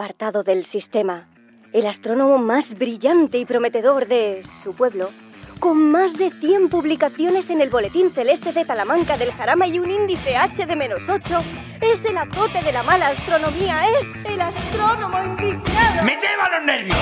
[0.00, 1.26] Apartado del sistema,
[1.72, 5.10] el astrónomo más brillante y prometedor de su pueblo,
[5.58, 9.90] con más de 100 publicaciones en el Boletín Celeste de Talamanca del Jarama y un
[9.90, 11.42] índice H de menos 8,
[11.80, 16.04] es el azote de la mala astronomía, es el astrónomo indignado.
[16.04, 16.96] ¡Me lleva los nervios!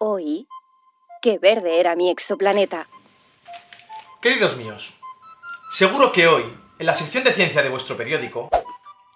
[0.00, 0.48] Hoy,
[1.24, 2.86] qué verde era mi exoplaneta.
[4.20, 4.92] Queridos míos,
[5.70, 6.44] seguro que hoy,
[6.78, 8.50] en la sección de ciencia de vuestro periódico,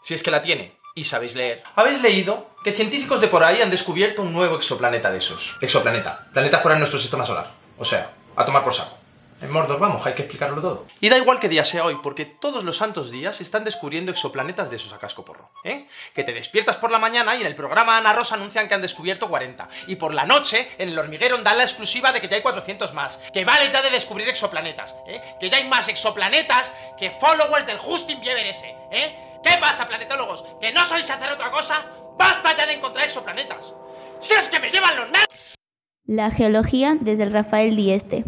[0.01, 3.61] si es que la tiene y sabéis leer, habéis leído que científicos de por ahí
[3.61, 5.59] han descubierto un nuevo exoplaneta de esos.
[5.61, 7.51] Exoplaneta, planeta fuera de nuestro sistema solar.
[7.77, 8.98] O sea, a tomar por saco.
[9.41, 10.87] En Mordor vamos, hay que explicarlo todo.
[11.01, 14.11] Y da igual que día sea hoy, porque todos los santos días se están descubriendo
[14.11, 15.51] exoplanetas de esos a casco porro.
[15.63, 15.87] ¿eh?
[16.13, 18.83] Que te despiertas por la mañana y en el programa Ana Rosa anuncian que han
[18.83, 19.69] descubierto 40.
[19.87, 22.93] Y por la noche, en el hormiguero dan la exclusiva de que ya hay 400
[22.95, 23.19] más.
[23.33, 24.97] Que vale ya de descubrir exoplanetas.
[25.07, 25.23] ¿eh?
[25.39, 28.75] Que ya hay más exoplanetas que followers del Justin Bieber ese.
[28.91, 29.39] ¿eh?
[29.45, 30.45] ¿Qué pasa, planetólogos?
[30.61, 31.87] ¿Que no sois hacer otra cosa?
[32.19, 33.73] ¡Basta ya de encontrar exoplanetas!
[34.19, 35.55] ¡Si es que me llevan los nervios!
[36.07, 38.25] La geología desde el Rafael Dieste.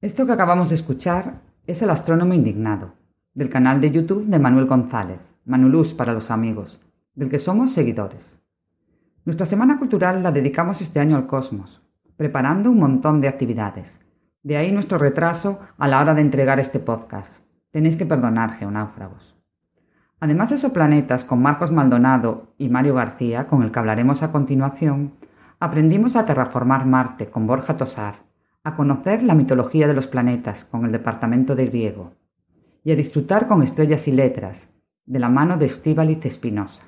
[0.00, 2.92] Esto que acabamos de escuchar es El Astrónomo Indignado,
[3.34, 6.80] del canal de YouTube de Manuel González, Manulús para los amigos,
[7.16, 8.38] del que somos seguidores.
[9.24, 11.82] Nuestra semana cultural la dedicamos este año al cosmos,
[12.16, 14.00] preparando un montón de actividades.
[14.44, 17.42] De ahí nuestro retraso a la hora de entregar este podcast.
[17.72, 19.34] Tenéis que perdonar, geonáufragos.
[20.20, 25.14] Además de exoplanetas con Marcos Maldonado y Mario García, con el que hablaremos a continuación,
[25.58, 28.27] aprendimos a terraformar Marte con Borja Tosar,
[28.68, 32.12] a conocer la mitología de los planetas con el Departamento de Griego
[32.84, 34.68] y a disfrutar con estrellas y letras
[35.04, 36.82] de la mano de Estíbaliz Espinosa.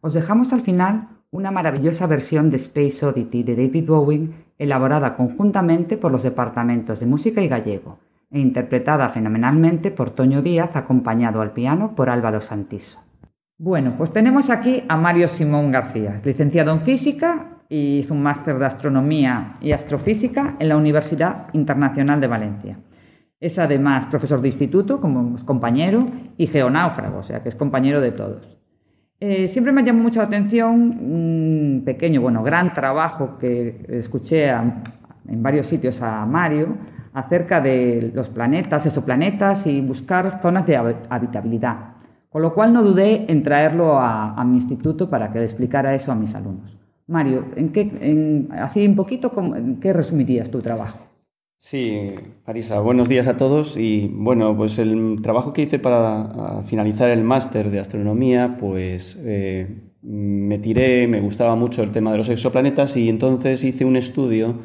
[0.00, 5.96] Os dejamos al final una maravillosa versión de Space Oddity de David Bowie elaborada conjuntamente
[5.96, 7.98] por los departamentos de música y gallego
[8.30, 13.00] e interpretada fenomenalmente por Toño Díaz acompañado al piano por Álvaro Santiso.
[13.58, 18.58] Bueno, pues tenemos aquí a Mario Simón García, licenciado en física y hizo un máster
[18.58, 22.78] de astronomía y astrofísica en la Universidad Internacional de Valencia.
[23.38, 28.10] Es además profesor de instituto, como compañero, y geonáufrago, o sea que es compañero de
[28.10, 28.58] todos.
[29.20, 35.42] Eh, siempre me llamó mucho la atención un pequeño, bueno, gran trabajo que escuché en
[35.42, 36.76] varios sitios a Mario
[37.12, 40.76] acerca de los planetas, exoplanetas y buscar zonas de
[41.08, 41.94] habitabilidad.
[42.28, 45.94] Con lo cual no dudé en traerlo a, a mi instituto para que le explicara
[45.94, 46.79] eso a mis alumnos.
[47.10, 51.00] Mario, ¿en qué, así un poquito, ¿en qué resumirías tu trabajo?
[51.58, 52.14] Sí,
[52.46, 53.76] Marisa, buenos días a todos.
[53.76, 59.90] Y bueno, pues el trabajo que hice para finalizar el máster de astronomía, pues eh,
[60.02, 64.60] me tiré, me gustaba mucho el tema de los exoplanetas y entonces hice un estudio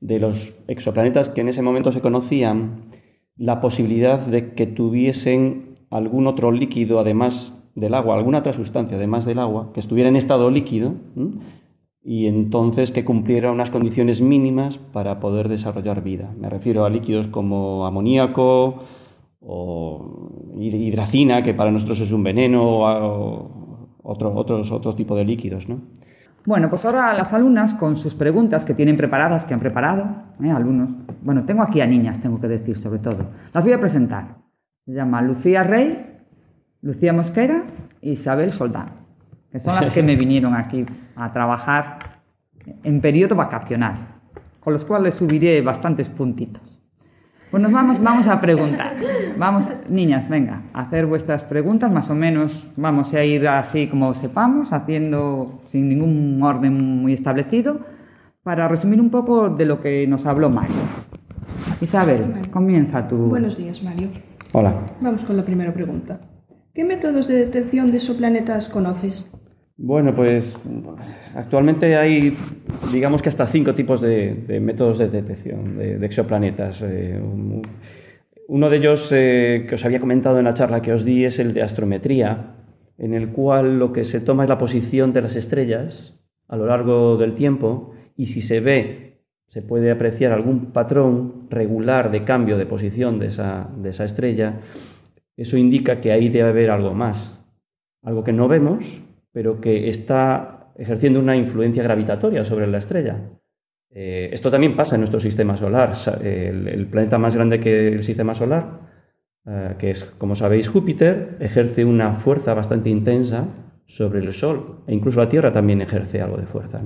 [0.00, 2.92] de los exoplanetas que en ese momento se conocían,
[3.36, 9.24] la posibilidad de que tuviesen algún otro líquido además del agua, alguna otra sustancia además
[9.24, 10.94] del agua, que estuviera en estado líquido
[12.02, 16.30] y entonces que cumpliera unas condiciones mínimas para poder desarrollar vida.
[16.38, 18.84] Me refiero a líquidos como amoníaco
[19.40, 23.58] o hidracina, que para nosotros es un veneno, o
[24.02, 25.68] otro, otros, otro tipo de líquidos.
[25.68, 25.80] ¿no?
[26.46, 30.04] Bueno, pues ahora las alumnas con sus preguntas que tienen preparadas, que han preparado,
[30.42, 30.50] ¿eh?
[30.50, 30.90] alumnos.
[31.22, 33.26] Bueno, tengo aquí a niñas, tengo que decir sobre todo.
[33.52, 34.38] Las voy a presentar.
[34.86, 36.06] Se llama Lucía Rey,
[36.80, 37.64] Lucía Mosquera
[38.00, 38.97] e Isabel Soldán,
[39.50, 40.84] que son las que me vinieron aquí
[41.16, 42.20] a trabajar
[42.84, 43.96] en periodo vacacional,
[44.60, 46.62] con los cuales subiré bastantes puntitos.
[47.50, 48.94] Pues nos vamos, vamos a preguntar.
[49.38, 54.12] Vamos, niñas, venga, a hacer vuestras preguntas, más o menos vamos a ir así como
[54.12, 57.80] sepamos, haciendo sin ningún orden muy establecido,
[58.42, 60.76] para resumir un poco de lo que nos habló Mario.
[61.80, 63.16] Isabel, comienza tú.
[63.16, 64.10] Buenos días, Mario.
[64.52, 64.74] Hola.
[65.00, 66.20] Vamos con la primera pregunta.
[66.74, 69.30] ¿Qué métodos de detección de exoplanetas conoces?
[69.80, 70.58] Bueno, pues
[71.36, 72.36] actualmente hay
[72.92, 76.82] digamos que hasta cinco tipos de, métodos de detección de, exoplanetas.
[76.82, 77.20] Eh,
[78.48, 81.38] uno de ellos eh, que os había comentado en la charla que os di es
[81.38, 82.56] el de astrometría,
[82.98, 86.14] en el cual lo que se toma es la posición de las estrellas
[86.48, 92.10] a lo largo del tiempo y si se ve, se puede apreciar algún patrón regular
[92.10, 94.60] de cambio de posición de esa, de esa estrella,
[95.36, 97.38] eso indica que ahí debe haber algo más,
[98.02, 99.02] algo que no vemos,
[99.38, 103.20] pero que está ejerciendo una influencia gravitatoria sobre la estrella.
[103.88, 105.92] Eh, esto también pasa en nuestro sistema solar.
[106.24, 108.80] El, planeta más grande que el sistema solar,
[109.46, 113.46] eh, que es, como sabéis, Júpiter, ejerce una fuerza bastante intensa
[113.86, 114.80] sobre el Sol.
[114.88, 116.82] E incluso la Tierra también ejerce algo de fuerza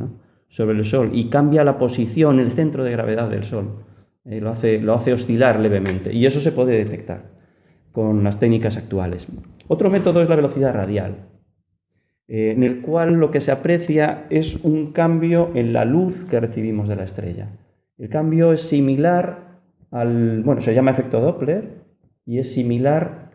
[0.48, 3.82] sobre el Sol y cambia la posición, el centro de gravedad del Sol.
[4.26, 6.12] Eh, lo, hace, lo hace oscilar levemente.
[6.12, 7.30] Y eso se puede detectar
[7.92, 9.26] con las técnicas actuales.
[9.68, 11.31] Otro método es la velocidad radial.
[12.32, 16.40] Eh, en el cual lo que se aprecia es un cambio en la luz que
[16.40, 17.50] recibimos de la estrella.
[17.98, 21.84] El cambio es similar al, bueno, se llama efecto Doppler
[22.24, 23.32] y es similar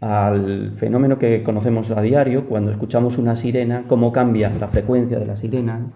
[0.00, 5.26] al fenómeno que conocemos a diario cuando escuchamos una sirena, cómo cambia la frecuencia de
[5.26, 5.92] la sirena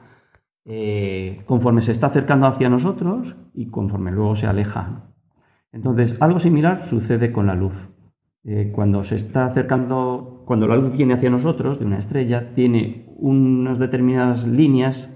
[0.66, 5.10] eh, conforme se está acercando hacia nosotros y conforme luego se aleja.
[5.72, 7.74] Entonces, algo similar sucede con la luz.
[8.46, 13.06] Eh, cuando se está acercando, cuando la luz viene hacia nosotros de una estrella, tiene
[13.16, 15.08] unas determinadas líneas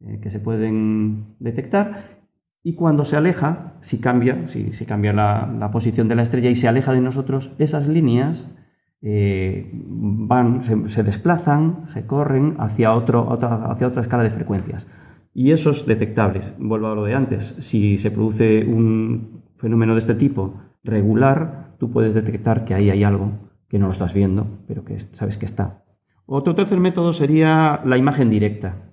[0.00, 2.20] eh, que se pueden detectar
[2.62, 6.68] y cuando se aleja, si cambia, si, cambia la, posición de la estrella y se
[6.68, 8.54] aleja de nosotros, esas líneas
[9.00, 14.86] eh, van, se, desplazan, se corren hacia, otro, otra, hacia otra escala de frecuencias.
[15.32, 16.42] Y eso es detectable.
[16.58, 17.54] Vuelvo a lo de antes.
[17.60, 23.02] Si se produce un fenómeno de este tipo regular, tú puedes detectar que ahí hay
[23.02, 23.32] algo
[23.68, 25.82] que no lo estás viendo, pero que sabes que está.
[26.26, 28.92] Otro tercer método sería la imagen directa,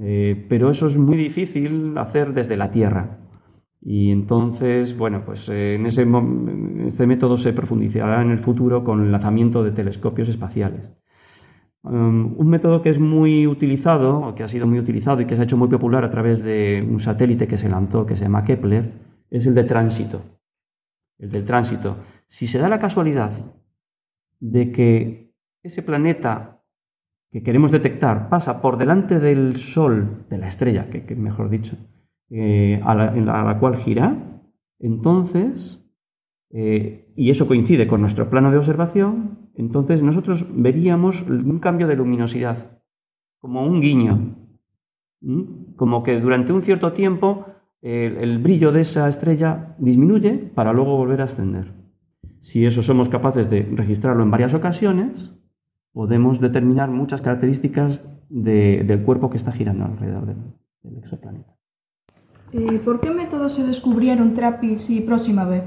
[0.00, 3.18] eh, pero eso es muy difícil hacer desde la Tierra.
[3.82, 6.06] Y entonces, bueno, pues eh, en ese
[6.86, 10.92] este método se profundizará en el futuro con el lanzamiento de telescopios espaciales.
[11.82, 15.40] Um, un método que es muy utilizado, que ha sido muy utilizado y que se
[15.40, 18.44] ha hecho muy popular a través de un satélite que se lanzó, que se llama
[18.44, 18.92] Kepler,
[19.30, 20.20] es el de tránsito.
[21.18, 21.96] El del tránsito.
[22.30, 23.32] Si se da la casualidad
[24.38, 25.34] de que
[25.64, 26.62] ese planeta
[27.32, 31.76] que queremos detectar pasa por delante del Sol, de la estrella, que, mejor dicho,
[32.30, 34.16] eh, a, la, cual gira,
[34.78, 35.84] entonces,
[36.50, 41.96] eh, y eso coincide con nuestro plano de observación, entonces nosotros veríamos un cambio de
[41.96, 42.80] luminosidad,
[43.40, 44.36] como un guiño,
[45.76, 47.46] como que durante un cierto tiempo
[47.82, 51.79] el brillo de esa estrella disminuye para luego volver a ascender.
[52.40, 55.32] Si eso somos capaces de registrarlo en varias ocasiones,
[55.92, 61.56] podemos determinar muchas características del cuerpo que está girando alrededor del, exoplaneta.
[62.52, 65.62] Eh, ¿Por qué métodos se descubrieron TRAPPIST y Próxima B?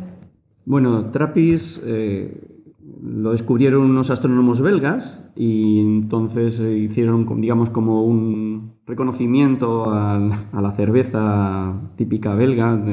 [0.65, 2.53] Bueno, TRAPPIST eh,
[3.01, 11.91] lo descubrieron unos astrónomos belgas y entonces hicieron, digamos, como un reconocimiento a, la cerveza
[11.95, 12.83] típica belga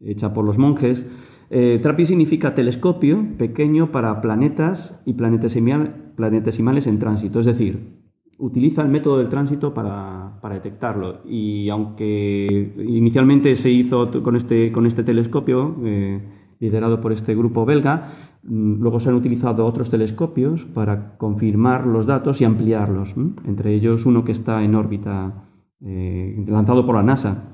[0.00, 1.08] hecha por los monjes
[1.50, 8.00] eh, significa telescopio pequeño para planetas y planetesimales en tránsito, es decir,
[8.40, 11.20] utiliza el método del tránsito para, detectarlo.
[11.24, 16.20] Y aunque inicialmente se hizo con este, con este telescopio, eh,
[16.58, 22.06] liderado por este grupo belga, mm, luego se han utilizado otros telescopios para confirmar los
[22.06, 25.48] datos y ampliarlos, entre ellos uno que está en órbita,
[25.82, 27.52] eh, lanzado por la NASA.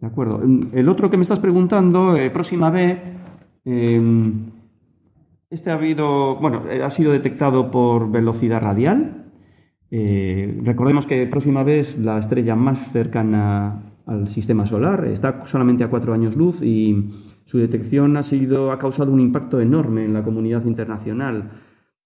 [0.00, 0.42] De acuerdo.
[0.72, 2.98] El otro que me estás preguntando, eh, próxima B,
[3.64, 4.50] em,
[5.48, 9.24] este ha habido, bueno, eh, ha sido detectado por velocidad radial.
[9.90, 15.84] Eh, recordemos que próxima B es la estrella más cercana al sistema solar, está solamente
[15.84, 17.10] a cuatro años luz y
[17.44, 21.50] su detección ha sido ha causado un impacto enorme en la comunidad internacional.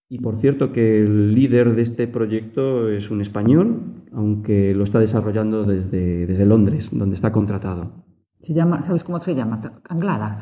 [0.09, 4.98] Y por cierto que el líder de este proyecto es un español, aunque lo está
[4.98, 8.04] desarrollando desde, desde Londres, donde está contratado.
[8.42, 9.60] Se llama, ¿Sabes cómo se llama?
[9.88, 10.38] Anglada.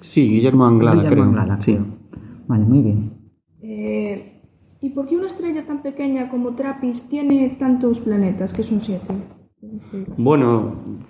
[0.00, 1.24] Sí, Guillermo Anglada, Guillermo creo.
[1.24, 1.78] Anglada, sí.
[2.48, 3.12] Vale, muy bien.
[3.62, 4.42] Eh,
[4.80, 9.14] ¿Y por qué una estrella tan pequeña como Trappist tiene tantos planetas, que son siete?
[10.16, 11.00] Bueno,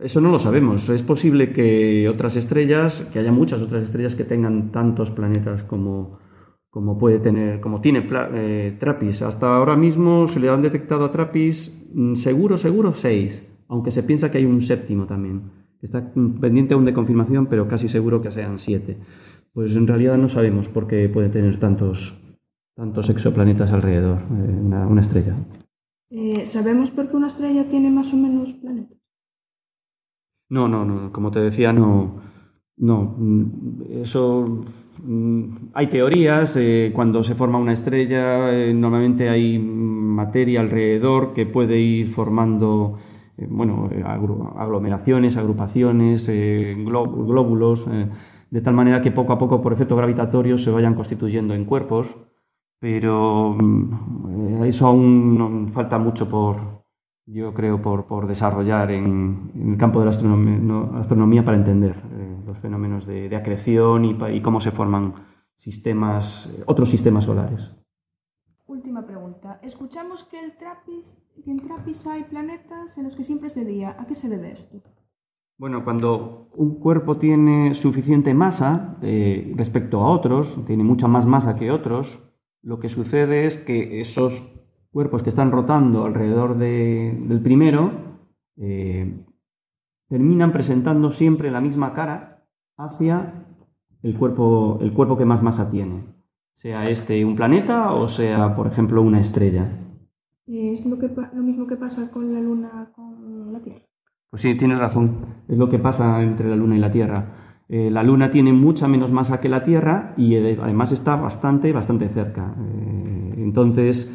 [0.00, 0.88] eso no lo sabemos.
[0.88, 6.18] Es posible que otras estrellas, que haya muchas otras estrellas que tengan tantos planetas como,
[6.72, 9.20] como puede tener, como tiene eh, Trappist.
[9.20, 14.02] Hasta ahora mismo se le han detectado a Trappist mm, seguro, seguro seis, aunque se
[14.02, 15.42] piensa que hay un séptimo también.
[15.82, 18.96] Está pendiente aún de confirmación, pero casi seguro que sean siete.
[19.52, 22.18] Pues en realidad no sabemos por qué puede tener tantos,
[22.74, 25.36] tantos exoplanetas alrededor, eh, una, estrella.
[26.08, 28.96] Eh, ¿Sabemos por qué una estrella tiene más o menos planetas?
[30.48, 31.12] No, no, no.
[31.12, 32.22] Como te decía, no.
[32.78, 33.14] No.
[33.18, 34.64] mm, Eso.
[34.98, 36.56] Mm, Hay teorías.
[36.56, 42.98] eh, cuando se forma una estrella, eh, normalmente hay materia alrededor que puede ir formando.
[43.38, 43.88] eh, Bueno,
[44.56, 47.84] aglomeraciones, agrupaciones, glóbulos,
[48.50, 52.06] de tal manera que poco a poco, por efecto gravitatorio, se vayan constituyendo en cuerpos,
[52.78, 56.56] pero mm, eso aún falta mucho por,
[57.26, 61.94] yo creo, por, desarrollar en, el campo de la astronomía, no- astronomía para entender
[62.52, 65.14] los fenómenos de, de acreción y, cómo se forman
[65.56, 67.70] sistemas, eh, otros sistemas solares.
[68.66, 69.58] Última pregunta.
[69.62, 73.64] Escuchamos que, el Trappist, que en Trappist hay planetas en los que siempre es de
[73.64, 73.96] día.
[73.98, 74.78] ¿A qué se debe esto?
[75.58, 81.54] Bueno, cuando un cuerpo tiene suficiente masa eh, respecto a otros, tiene mucha más masa
[81.56, 82.20] que otros,
[82.62, 84.42] lo que sucede es que esos
[84.90, 87.92] cuerpos que están rotando alrededor de- del primero
[88.56, 89.24] eh,
[90.08, 92.31] terminan presentando siempre la misma cara
[92.76, 93.46] hacia
[94.02, 96.04] el cuerpo, el cuerpo que más masa tiene,
[96.54, 99.68] sea este un planeta o sea, por ejemplo, una estrella.
[100.46, 103.80] Es lo, que, lo mismo que pasa con la Luna con la Tierra.
[104.28, 105.26] Pues sí, tienes razón.
[105.46, 107.26] Es lo que pasa entre la Luna y la Tierra.
[107.68, 111.72] Eh, la Luna tiene mucha menos masa que la Tierra y eh, además está bastante,
[111.72, 112.54] bastante cerca.
[112.58, 114.10] Eh, entonces,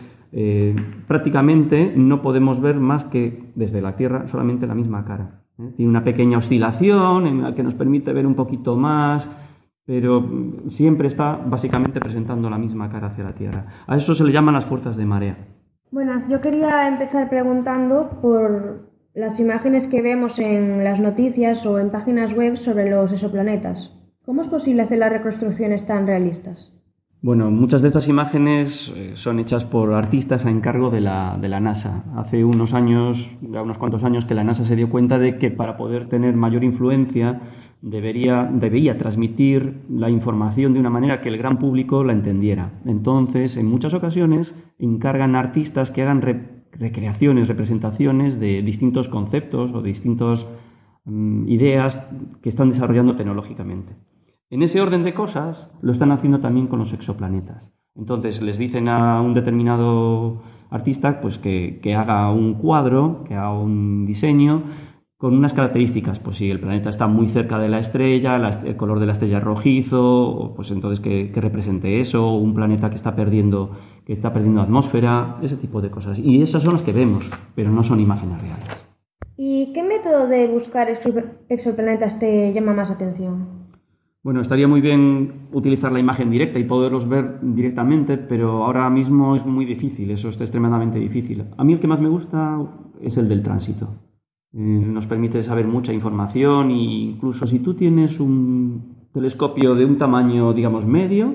[1.07, 5.46] prácticamente no podemos ver más que desde la Tierra solamente la misma cara.
[5.75, 9.27] Tiene una pequeña oscilación en la que nos permite ver un poquito más,
[9.85, 10.23] pero
[10.69, 13.65] siempre está básicamente presentando la misma cara hacia la Tierra.
[13.87, 15.37] A eso se le llaman las fuerzas de marea.
[15.89, 21.89] Buenas, yo quería empezar preguntando por las imágenes que vemos en las noticias o en
[21.89, 23.93] páginas web sobre los exoplanetas.
[24.25, 26.76] ¿Cómo es posible hacer las reconstrucciones tan realistas?
[27.19, 31.49] Bueno, muchas de estas imágenes eh, son hechas por artistas a encargo de la, de
[31.49, 32.03] la NASA.
[32.15, 35.49] Hace unos años, ya unos cuantos años, que la NASA se dio cuenta de que
[35.49, 37.41] para poder tener mayor influencia
[37.81, 42.73] debería, debía transmitir la información de una manera que el gran público la entendiera.
[42.85, 49.73] Entonces, en muchas ocasiones, encargan a artistas que hagan re- recreaciones, representaciones de distintos conceptos
[49.73, 50.45] o distintas
[51.47, 51.97] ideas
[52.43, 53.95] que están desarrollando tecnológicamente.
[54.49, 57.73] En ese orden de cosas lo están haciendo también con los exoplanetas.
[57.95, 64.05] Entonces les dicen a un determinado artista pues que, haga un cuadro, que haga un
[64.05, 64.63] diseño
[65.17, 66.19] con unas características.
[66.19, 69.07] Pues si el planeta está muy cerca de la estrella, la est- el color de
[69.07, 73.71] la estrella es rojizo, pues entonces que, represente eso, un planeta que está perdiendo
[74.05, 76.17] que está perdiendo atmósfera, ese tipo de cosas.
[76.17, 78.87] Y esas son las que vemos, pero no son imágenes reales.
[79.35, 83.66] ¿Y qué método de buscar exo- exoplanetas te llama más atención?
[84.27, 89.37] Bueno, estaría muy bien utilizar la imagen directa y poderlos ver directamente, pero ahora mismo
[89.37, 91.45] es muy difícil, eso está extremadamente difícil.
[91.55, 92.59] A mí el que más me gusta
[93.01, 93.87] es el del tránsito.
[94.51, 99.97] Eh, nos permite saber mucha información e incluso si tú tienes un telescopio de un
[99.97, 101.33] tamaño, digamos, medio,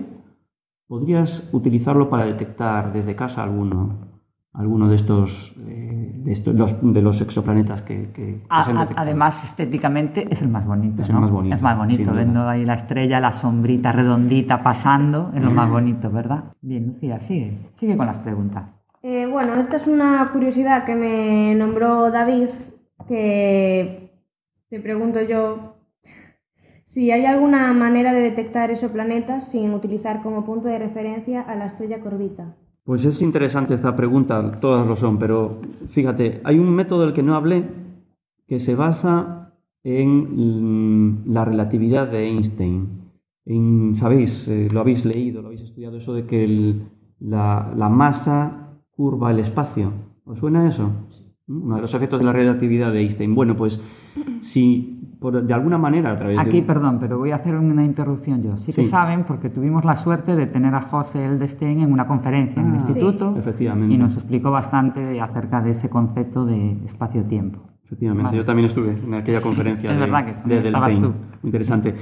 [0.87, 4.12] podrías utilizarlo para detectar desde casa alguno,
[4.55, 8.71] alguno de estos, eh, de, estos los, de los exoplanetas que, que- que A- se
[8.73, 11.01] han además, estéticamente es el más bonito.
[11.03, 12.13] Es el más bonito, Es más bonito, duda.
[12.13, 16.45] viendo ahí la estrella, la sombrita redondita pasando, es lo más bonito, ¿verdad?
[16.61, 18.65] Bien, Lucía, sigue, sigue con las preguntas.
[19.03, 22.49] Eh, bueno, esta es una curiosidad que me nombró David,
[23.09, 24.13] que
[24.69, 25.77] te pregunto yo
[26.87, 31.67] si hay alguna manera de detectar exoplanetas sin utilizar como punto de referencia a la
[31.67, 32.55] estrella que orbita.
[32.85, 35.61] Pues es interesante esta pregunta, todas lo son, pero
[35.91, 37.69] fíjate, hay un método del que no hablé
[38.49, 42.89] que se basa en la relatividad de Einstein.
[43.45, 46.83] En, Sabéis, eh, lo habéis leído, lo habéis estudiado, eso de que el-
[47.21, 49.93] la, la masa curva el espacio.
[50.25, 50.91] ¿Os suena eso?
[51.47, 51.63] ¿Mm?
[51.65, 53.35] Uno de los efectos de la relatividad de Einstein.
[53.35, 53.81] Bueno, pues
[54.43, 56.43] si por- de alguna manera a través de...
[56.43, 58.57] Aquí, perdón, pero voy a hacer una interrupción yo.
[58.59, 58.91] Sí que Sí.
[58.91, 62.75] saben, porque tuvimos la suerte de tener a José Eldestein en una conferencia en el
[62.75, 63.95] Ah, instituto Efectivamente.
[63.95, 67.61] y nos explicó bastante acerca de ese concepto de espacio-tiempo.
[67.85, 68.37] Efectivamente, Vale.
[68.39, 71.03] yo también estuve en aquella Sí, conferencia es de, verdad que de Edelstein.
[71.03, 71.13] tú.
[71.45, 71.95] Interesante.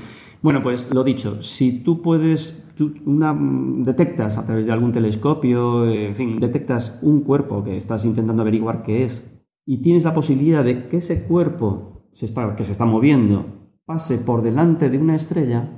[0.43, 3.37] Bueno, pues lo dicho, si tú puedes, tú una,
[3.85, 8.41] detectas a través de algún telescopio, eh, en fin, detectas un cuerpo que estás intentando
[8.43, 9.23] averiguar qué es
[9.67, 13.47] y tienes la posibilidad de que ese cuerpo se está, que se está moviendo
[13.85, 15.69] pase por delante de una estrella,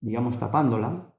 [0.00, 1.14] digamos tapándola,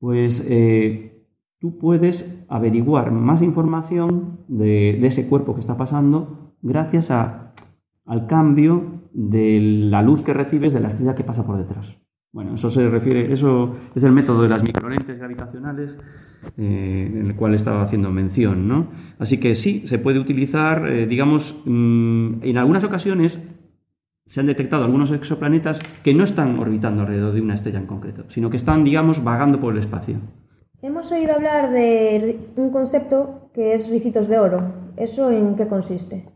[0.00, 1.24] pues eh,
[1.60, 7.54] tú puedes averiguar más información de, ese cuerpo que está pasando gracias a-
[8.06, 11.98] al cambio de la luz que recibes de la estrella que pasa por detrás.
[12.32, 15.96] Bueno, eso se refiere, eso es el método de las microlentes gravitacionales
[16.56, 18.86] eh, en el cual estaba haciendo mención, ¿no?
[19.18, 23.44] Así que sí, se puede utilizar, eh, digamos, mm, en algunas ocasiones
[24.30, 28.22] se han detectado algunos exoplanetas que no están orbitando alrededor de una estrella en concreto,
[28.28, 30.18] sino que están, digamos, vagando por el espacio.
[30.80, 34.72] Hemos oído hablar de un concepto que es ricitos de oro.
[34.96, 36.26] ¿Eso en qué consiste?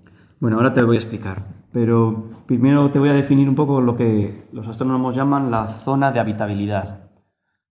[0.40, 3.80] Bueno, ahora te lo voy a explicar, pero primero te voy a definir un poco
[3.80, 7.10] lo que los astrónomos llaman la zona de habitabilidad.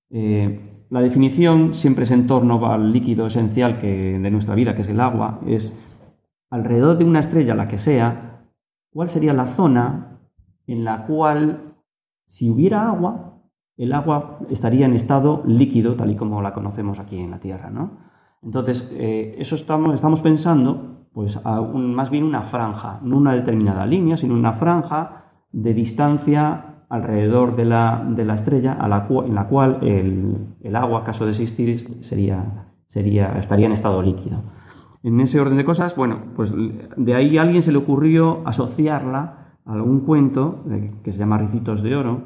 [0.09, 4.83] Eh, la definición siempre es en torno al líquido esencial que, de nuestra vida, que
[4.83, 5.77] es el agua, es
[6.49, 8.45] alrededor de una estrella, la que sea,
[8.89, 10.11] cuál sería la zona
[10.67, 11.73] en la cual
[12.25, 13.41] si hubiera agua,
[13.77, 17.69] el agua estaría en estado líquido, tal y como la conocemos aquí en la Tierra.
[17.69, 17.97] ¿no?
[18.41, 23.85] Entonces, eh, eso estamos, estamos pensando, pues, a más bien una franja, no una determinada
[23.85, 29.79] línea, sino una franja de distancia alrededor de la, de la estrella en la cual
[29.81, 34.43] el, el, agua, caso de existir, sería, sería, estaría en estado líquido.
[35.01, 36.51] En ese orden de cosas, bueno, pues
[36.95, 40.63] de ahí a alguien se le ocurrió asociarla algún cuento
[41.03, 42.21] que se llama Ricitos de Oro,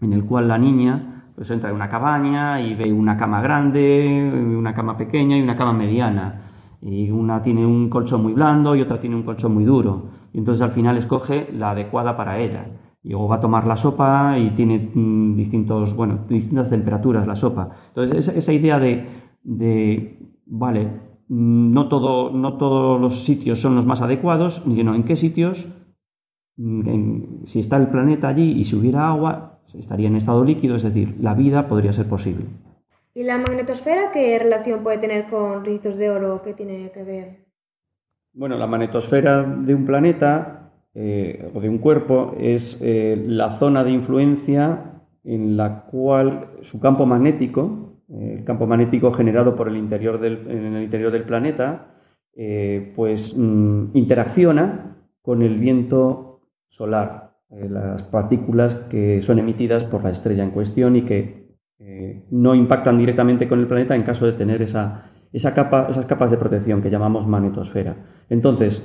[0.00, 4.30] en el cual la niña pues entra en una cabaña y ve una cama grande,
[4.56, 6.42] una cama pequeña y una cama mediana.
[6.80, 10.08] Y una tiene un colchón muy blando y otra tiene un colchón muy duro.
[10.32, 12.66] Y entonces al final escoge la adecuada para ella.
[13.02, 17.36] Y luego va a tomar la sopa y tiene mm, distintos, bueno, distintas temperaturas la
[17.36, 17.70] sopa.
[17.88, 20.86] Entonces esa, idea de, vale,
[21.28, 25.66] mm, no, todo, no todos los sitios son los más adecuados, sino en qué sitios
[26.56, 31.16] si está el planeta allí y si hubiera agua, estaría en estado líquido, es decir,
[31.20, 32.46] la vida podría ser posible.
[33.14, 36.40] ¿Y la magnetosfera qué relación puede tener con ricitos de oro?
[36.42, 37.44] ¿Qué tiene que ver?
[38.32, 40.62] Bueno, la magnetosfera de un planeta
[40.94, 46.80] eh, o de un cuerpo es eh, la zona de influencia en la cual su
[46.80, 51.24] campo magnético, eh, el campo magnético generado por el interior del, en el interior del
[51.24, 51.88] planeta,
[52.96, 56.31] pues mm, interacciona con el viento
[56.72, 62.24] solar, eh, las partículas que son emitidas por la estrella en cuestión y que eh,
[62.30, 66.30] no impactan directamente con el planeta en caso de tener esa, esa capa, esas capas
[66.30, 68.24] de protección que llamamos magnetosfera.
[68.30, 68.82] Entonces,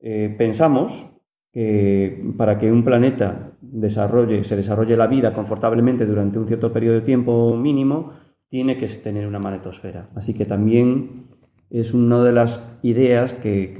[0.00, 1.10] eh, pensamos
[1.52, 6.96] que para que un planeta desarrolle, se desarrolle la vida confortablemente durante un cierto periodo
[6.96, 8.14] de tiempo mínimo,
[8.48, 10.08] tiene que tener una magnetosfera.
[10.16, 11.28] Así que también
[11.70, 13.76] es una de las ideas que,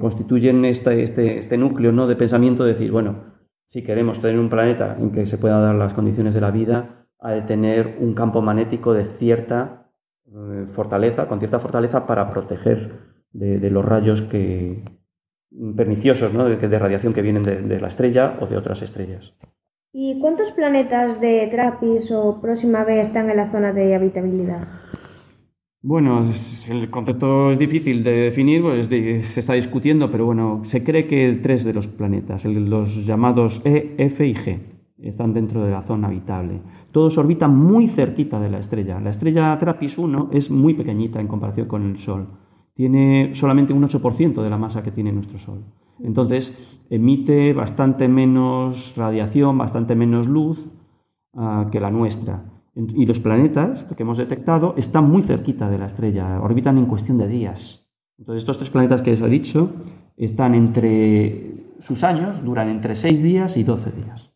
[0.00, 2.06] constituyen este, este, este, núcleo ¿no?
[2.06, 3.32] de pensamiento, de decir, bueno,
[3.66, 7.06] si queremos tener un planeta en que se puedan dar las condiciones de la vida,
[7.18, 9.90] ha de tener un campo magnético de cierta
[10.26, 14.82] eh, fortaleza, con cierta fortaleza para proteger de, los rayos que,
[15.76, 16.46] perniciosos ¿no?
[16.46, 19.34] de, de, radiación que vienen de, de la estrella o de otras estrellas.
[19.94, 24.66] ¿Y cuántos planetas de Trappist o Próxima B están en la zona de habitabilidad?
[25.84, 26.30] Bueno,
[26.68, 31.40] el concepto es difícil de definir, pues se está discutiendo, pero bueno, se cree que
[31.42, 34.60] tres de los planetas, los llamados E, F y G,
[34.98, 36.60] están dentro de la zona habitable.
[36.92, 39.00] Todos orbitan muy cerquita de la estrella.
[39.00, 42.28] La estrella Trappist 1 es muy pequeñita en comparación con el Sol.
[42.74, 45.64] Tiene solamente un 8% de la masa que tiene nuestro Sol.
[46.00, 46.56] Entonces,
[46.90, 50.64] emite bastante menos radiación, bastante menos luz
[51.34, 52.51] ah, que la nuestra.
[52.74, 57.18] Y los planetas que hemos detectado están muy cerquita de la estrella, orbitan en cuestión
[57.18, 57.86] de días.
[58.18, 59.72] Entonces, estos tres planetas que os he dicho
[60.16, 64.30] están entre sus años, duran entre 6 días y 12 días.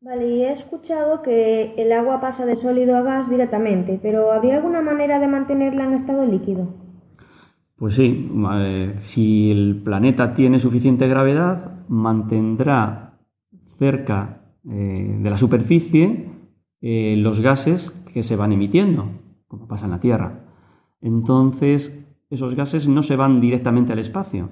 [0.00, 4.56] Vale, y he escuchado que el agua pasa de sólido a gas directamente, pero ¿habría
[4.56, 6.68] alguna manera de mantenerla en estado líquido?
[7.76, 13.18] Pues sí, eh, si el planeta tiene suficiente gravedad, mantendrá
[13.78, 16.25] cerca eh, de la superficie
[16.88, 19.08] eh, los gases que se van emitiendo,
[19.48, 20.44] como pasa en la Tierra.
[21.00, 24.50] Entonces, esos gases no se van directamente al espacio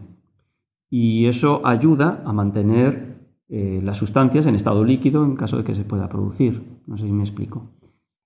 [0.90, 5.77] y eso ayuda a mantener eh, las sustancias en estado líquido en caso de que
[5.77, 6.81] se pueda producir.
[6.88, 7.70] No sé si me explico.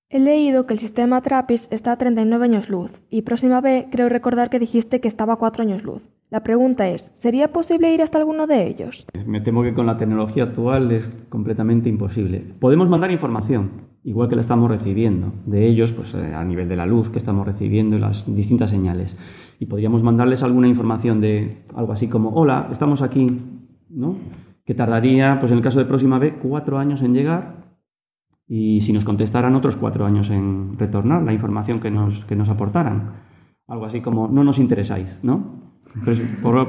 [0.08, 4.08] He leído que el sistema TRAPPIST está a 39 años luz y próxima vez creo
[4.08, 6.00] recordar que dijiste que estaba a 4 años luz.
[6.30, 9.06] La pregunta es, ¿sería posible ir hasta alguno de ellos?
[9.26, 12.54] Me temo que con la tecnología actual es completamente imposible.
[12.58, 16.76] Podemos mandar información, igual que la estamos recibiendo, de ellos, pues eh, a nivel de
[16.76, 19.16] la luz que estamos recibiendo y las distintas señales.
[19.58, 23.40] Y podríamos mandarles alguna información de algo así como, hola, estamos aquí,
[23.90, 24.16] ¿no?
[24.64, 27.58] Que tardaría, pues en el caso de próxima vez, cuatro años en llegar
[28.48, 32.48] y si nos contestaran otros cuatro años en retornar la información que nos, que nos
[32.48, 33.12] aportaran.
[33.66, 35.67] Algo así como, no nos interesáis, ¿no?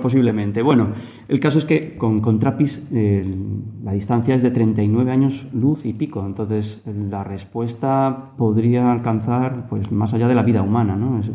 [0.01, 0.61] Posiblemente.
[0.61, 0.93] Bueno,
[1.27, 6.25] el caso es que con, con la distancia es de 39 años luz y pico,
[6.25, 11.19] entonces la respuesta podría alcanzar pues más allá de la vida humana, ¿no?
[11.19, 11.29] Es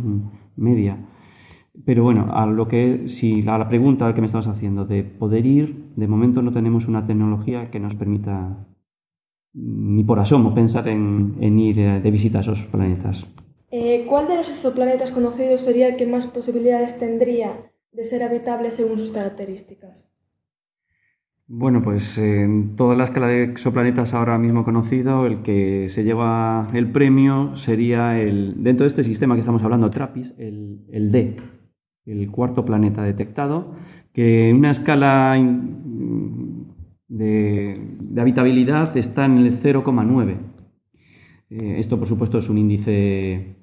[0.56, 0.98] media.
[1.84, 5.44] Pero bueno, a lo que si a la pregunta que me estabas haciendo de poder
[5.44, 8.66] ir, de momento no tenemos una tecnología que nos permita
[9.52, 13.24] ni por asomo pensar en, ir de visita a esos planetas.
[13.70, 18.70] Eh, ¿Cuál de los exoplanetas conocidos sería el que más posibilidades tendría de ser habitable
[18.70, 20.04] según sus características?
[21.46, 26.70] Bueno, pues en toda la escala de exoplanetas ahora mismo conocido, el que se lleva
[26.72, 31.36] el premio sería el, dentro de este sistema que estamos hablando, TRAPPIST, el, el D,
[32.06, 33.74] el cuarto planeta detectado,
[34.14, 35.36] que en una escala
[37.08, 37.78] de,
[38.16, 40.36] habitabilidad está en el 0,9.
[41.50, 43.56] Eh, esto, por supuesto, es un índice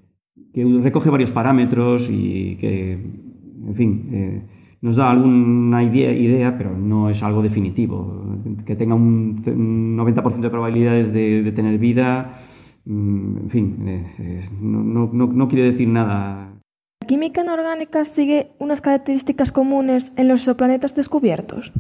[0.54, 3.31] que recoge varios parámetros y que,
[3.68, 4.42] en fin, eh,
[4.82, 8.36] nos da alguna idea, pero no es algo definitivo.
[8.66, 9.44] Que tenga un
[9.98, 12.40] 90% de probabilidades de, tener vida,
[12.86, 16.52] mm, en fin, eh, no quiere decir nada
[17.02, 21.74] ¿La química inorgánica sigue unas características comunes en los exoplanetas descubiertos?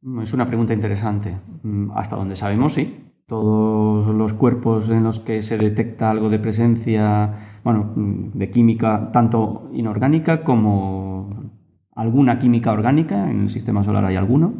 [0.00, 1.36] Mm, es una pregunta interesante.
[1.62, 2.96] Mm, hasta donde sabemos, sí.
[3.26, 9.70] Todos los cuerpos en los que se detecta algo de presencia, bueno, de química tanto
[9.72, 11.50] inorgánica como
[11.96, 14.54] alguna química orgánica, en el sistema solar hay alguno.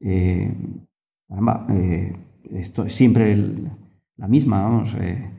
[0.00, 0.56] Eh,
[1.68, 2.16] eh,
[2.50, 3.36] esto es siempre
[4.16, 4.94] la misma, vamos.
[4.94, 5.30] Eh,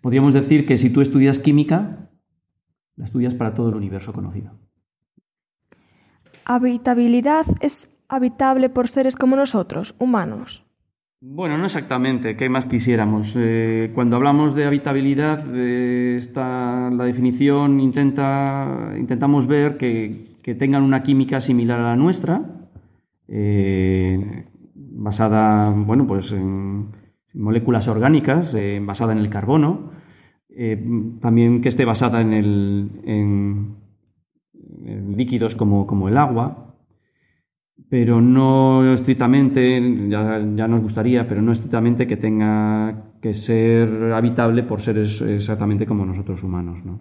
[0.00, 2.10] podríamos decir que si tú estudias química,
[2.96, 4.52] las tuyas para todo el universo conocido.
[6.44, 10.63] ¿Habitabilidad es habitable por seres como nosotros, humanos?
[11.26, 12.36] Bueno, no exactamente.
[12.36, 13.32] ¿Qué más quisiéramos?
[13.34, 21.40] Eh, cuando hablamos de habitabilidad, eh, la definición intenta, intentamos ver que, tengan una química
[21.40, 22.42] similar a la nuestra,
[23.26, 26.88] eh, basada bueno, pues en
[27.32, 29.92] moléculas orgánicas, basada en el carbono,
[31.22, 33.76] también que esté basada en, el, en,
[35.16, 36.63] líquidos como, como, el agua,
[37.94, 44.82] pero no estrictamente, ya, nos gustaría, pero no estrictamente que tenga que ser habitable por
[44.82, 46.98] seres exactamente como nosotros humanos, ¿no?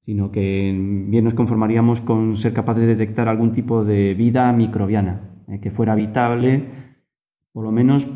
[0.00, 0.72] sino que
[1.08, 5.70] bien nos conformaríamos con ser capaces de detectar algún tipo de vida microbiana, eh, que
[5.70, 6.70] fuera habitable,
[7.52, 8.06] por lo menos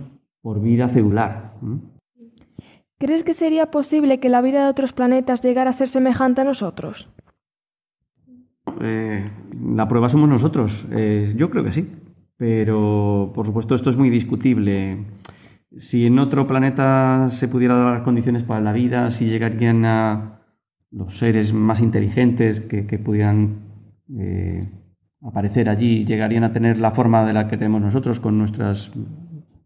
[0.41, 1.59] por vida celular.
[2.97, 6.45] ¿Crees que sería posible que la vida de otros planetas llegara a ser semejante a
[6.45, 7.07] nosotros?
[8.81, 9.31] Eh,
[9.75, 10.87] la prueba somos nosotros.
[10.93, 11.89] Eh, yo creo que sí.
[12.37, 14.99] Pero, por supuesto, esto es muy discutible.
[15.77, 20.41] Si en otro planeta se pudiera dar las condiciones para la vida, si llegarían a
[20.91, 23.67] los seres más inteligentes que, pudieran
[24.19, 24.71] eh,
[25.21, 28.93] aparecer allí, llegarían a tener la forma de la que tenemos nosotros, con nuestros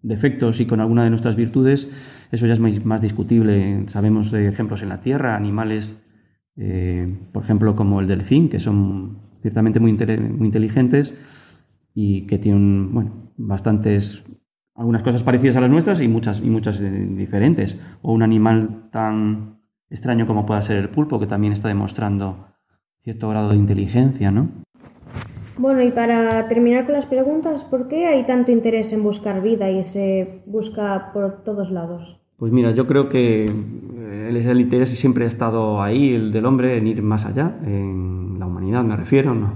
[0.02, 1.88] defectos y con alguna de nuestras virtudes,
[2.32, 3.86] eso ya es más, discutible.
[3.88, 6.01] Sabemos de ejemplos en la Tierra, animales,
[6.56, 11.14] eh, por ejemplo, como el delfín, que son ciertamente muy, muy inteligentes
[11.94, 14.22] y que tienen bueno, bastantes,
[14.74, 17.76] algunas cosas parecidas a las nuestras y muchas, y muchas eh, diferentes.
[18.02, 19.60] O un animal tan
[19.90, 22.46] extraño como pueda ser el pulpo, que también está demostrando
[23.02, 24.48] cierto grado de inteligencia, ¿no?
[25.58, 29.70] Bueno, y para terminar con las preguntas, ¿por qué hay tanto interés en buscar vida
[29.70, 32.18] y se busca por todos lados?
[32.38, 33.52] Pues mira, yo creo que
[34.12, 38.38] eh, el, interés siempre ha estado ahí, el del hombre, en ir más allá, en
[38.38, 39.52] la humanidad me refiero, ¿no?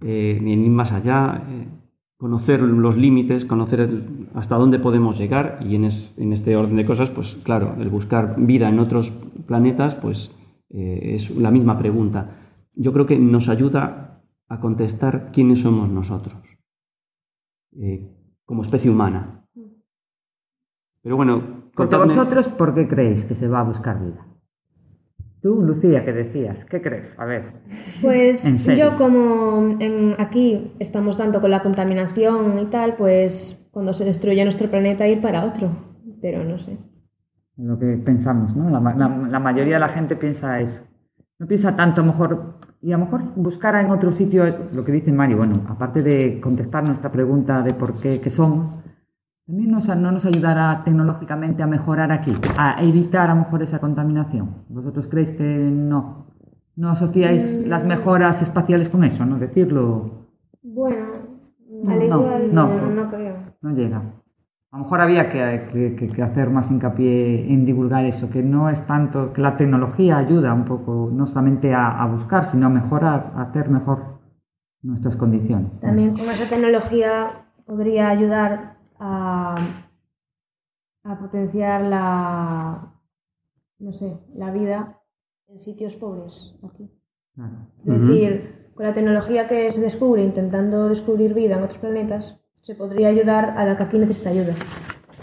[0.00, 1.68] Eh, en ir más allá, eh,
[2.16, 3.90] conocer los límites, conocer
[4.34, 8.70] hasta dónde podemos llegar y en, este orden de cosas, pues claro, el buscar vida
[8.70, 9.10] en otros
[9.46, 10.34] planetas, pues
[10.70, 12.38] es la misma pregunta.
[12.76, 16.34] Yo creo que nos ayuda a contestar quiénes somos nosotros
[18.44, 19.46] como especie humana.
[21.02, 24.26] Pero bueno, porque vosotros, ¿por qué creéis que se va a buscar vida?
[25.42, 26.66] Tú, Lucía, ¿qué decías?
[26.66, 27.18] ¿Qué crees?
[27.18, 27.44] A ver.
[28.02, 28.42] Pues
[28.76, 29.78] yo como
[30.18, 35.22] aquí estamos tanto con la contaminación y tal, pues cuando se destruye nuestro planeta ir
[35.22, 35.70] para otro,
[36.20, 36.76] pero no sé.
[37.56, 38.68] Lo que pensamos, ¿no?
[38.68, 40.82] La, mayoría de la gente piensa eso.
[41.38, 45.10] No piensa tanto, mejor, y a lo mejor buscar en otro sitio, lo que dice
[45.10, 48.82] Mario, bueno, aparte de contestar nuestra pregunta de por qué, qué somos,
[49.50, 54.64] también no nos ayudará tecnológicamente a mejorar aquí, a evitar a lo mejor esa contaminación.
[54.68, 56.26] ¿Vosotros creéis que no?
[56.76, 60.28] ¿No asociáis las mejoras espaciales con eso, no decirlo?
[60.62, 61.04] Bueno,
[61.88, 63.34] al igual no, no, creo.
[63.60, 63.98] No llega.
[64.70, 69.32] A lo mejor había que, hacer más hincapié en divulgar eso, que no es tanto,
[69.32, 73.42] que la tecnología ayuda un poco, no solamente a, a buscar, sino a mejorar, a
[73.42, 74.20] hacer mejor
[74.80, 75.72] nuestras condiciones.
[75.80, 77.30] También con esa tecnología
[77.66, 79.56] podría ayudar a,
[81.04, 82.92] a potenciar la,
[83.78, 84.98] no sé, la vida
[85.48, 86.88] en sitios pobres aquí.
[87.86, 92.74] Es decir, con la tecnología que se descubre intentando descubrir vida en otros planetas, se
[92.74, 94.54] podría ayudar a la que aquí necesita ayuda.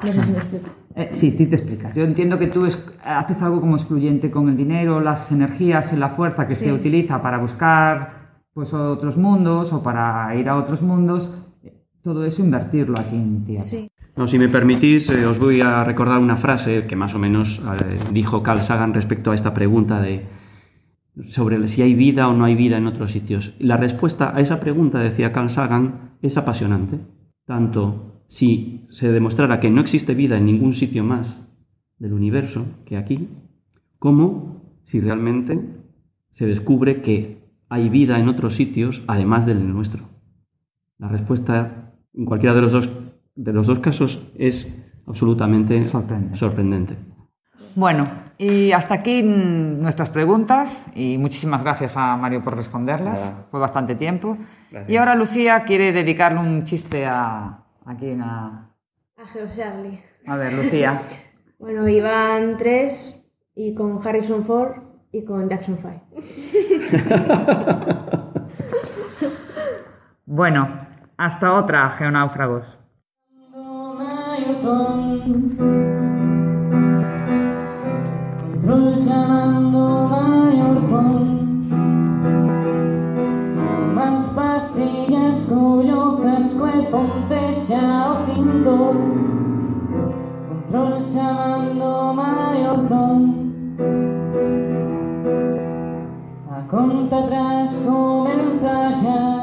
[0.04, 0.70] No sé si me explico.
[0.96, 1.94] Eh, sí, sí te explicas.
[1.94, 5.96] Yo entiendo que tú es- haces algo como excluyente con el dinero, las energías y
[5.96, 6.66] la fuerza que Sí.
[6.66, 11.32] se utiliza para buscar pues otros mundos o para ir a otros mundos.
[12.08, 13.66] Todo eso invertirlo aquí en Tierra.
[13.66, 13.92] Sí.
[14.16, 17.60] No, si me permitís, eh, os voy a recordar una frase que más o menos
[17.60, 20.24] eh, dijo Carl Sagan respecto a esta pregunta de
[21.28, 23.56] sobre si hay vida o no hay vida en otros sitios.
[23.60, 27.00] La respuesta a esa pregunta, decía Carl Sagan, es apasionante.
[27.46, 31.36] Tanto si se demostrara que no existe vida en ningún sitio más
[31.98, 33.28] del universo que aquí,
[34.00, 35.60] como si realmente
[36.32, 40.06] se descubre que hay vida en otros sitios además del nuestro.
[41.00, 41.87] La respuesta
[42.18, 42.90] en cualquiera de los dos,
[43.36, 46.36] de los dos casos es absolutamente Sorprendente.
[46.38, 46.96] sorprendente.
[47.76, 48.06] Bueno,
[48.40, 53.20] y hasta aquí nuestras preguntas y muchísimas gracias a Mario por responderlas.
[53.20, 53.46] Nada.
[53.52, 54.36] Fue bastante tiempo.
[54.72, 54.90] Gracias.
[54.92, 58.72] Y ahora Lucía quiere dedicarle un chiste a aquí a...
[59.18, 60.02] A Geocharlie.
[60.26, 61.02] A ver, Lucía.
[61.60, 63.20] Bueno, iban tres
[63.56, 64.74] y con Harrison Ford
[65.12, 66.22] y con Jackson 5.
[70.30, 70.68] Bueno,
[71.18, 72.78] hasta otra, geonáufragos.
[78.68, 81.40] Control llamando mayordomo
[83.56, 88.78] Tomas pastillas cuyo casco e ponte xa o cinto
[90.50, 93.52] Control llamando mayordomo
[96.52, 99.37] A conta atrás comenta xa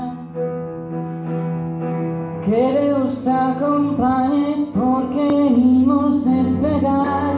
[3.24, 7.36] Te acompañe porque imos despegar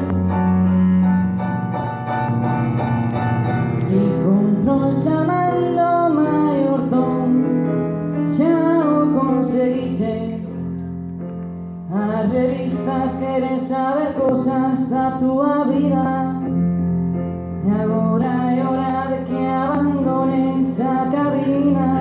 [3.88, 7.44] Y control chamando mayordomo
[8.36, 10.42] Xa o conseguiches
[11.94, 16.34] As revistas queren saber cosas da túa vida.
[17.64, 21.95] E agora é hora de que abandones a cabina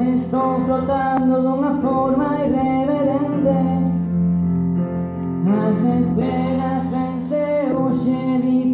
[0.00, 3.58] Estou flotando dunha forma irreverente.
[5.46, 7.44] As estrelas vense
[7.76, 8.69] hoxe diferentes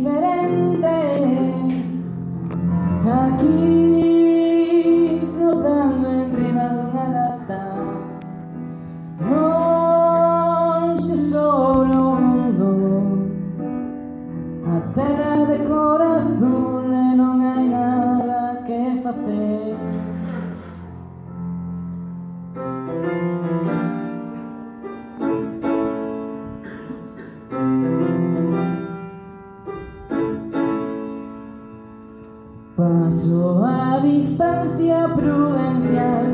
[34.36, 36.26] distancia prudencial,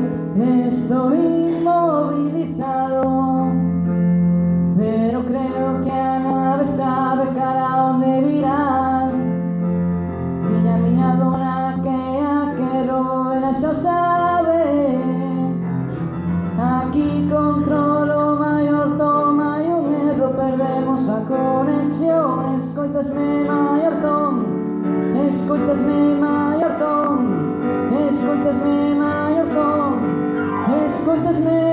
[0.67, 1.17] estoy
[1.55, 3.01] inmovilizado,
[4.77, 9.13] pero creo que a nave sabe cara onde virar.
[9.13, 14.99] Miña, miña dona que a quero, ela xa sabe.
[16.59, 24.63] Aquí controlo maior toma e un erro, perdemos a conexión, escoitasme maior toma.
[25.27, 26.52] Escuchasme mayordomo,
[28.33, 29.99] escoltas me Mallorcón,
[30.87, 31.72] escoltas me